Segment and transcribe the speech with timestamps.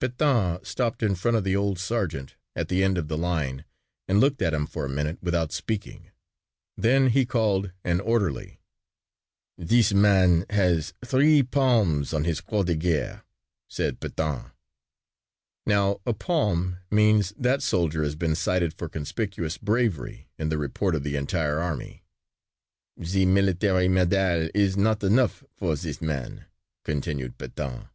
[0.00, 3.64] Pétain stopped in front of the old sergeant at the end of the line
[4.06, 6.12] and looked at him for a minute without speaking.
[6.76, 8.60] Then he called an orderly.
[9.58, 13.24] "This man has three palms on his croix de guerre,"
[13.66, 14.52] said Pétain.
[15.66, 20.94] Now a palm means that soldier has been cited for conspicuous bravery in the report
[20.94, 22.04] of the entire army.
[22.96, 26.44] "The military medal is not enough for this man,"
[26.84, 27.88] continued Pétain.